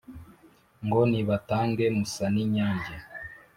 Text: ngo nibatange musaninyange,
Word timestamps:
ngo 0.85 0.99
nibatange 1.09 1.85
musaninyange, 1.97 2.95